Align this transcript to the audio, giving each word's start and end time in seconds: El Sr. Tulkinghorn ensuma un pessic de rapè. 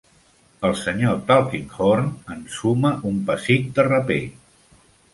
El 0.69 0.71
Sr. 0.77 1.11
Tulkinghorn 1.27 2.09
ensuma 2.39 2.95
un 3.13 3.23
pessic 3.31 3.73
de 3.79 3.89
rapè. 3.93 4.23